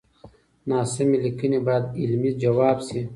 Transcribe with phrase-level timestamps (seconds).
[0.69, 3.01] ناسمې ليکنې بايد علمي ځواب شي.